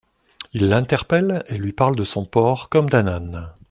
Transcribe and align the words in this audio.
Il 0.53 0.67
l'interpelle 0.67 1.43
et 1.45 1.57
lui 1.59 1.73
parle 1.73 1.95
de 1.95 2.03
son 2.03 2.25
porc 2.25 2.69
comme 2.69 2.89
d'un 2.89 3.05
âne. 3.05 3.53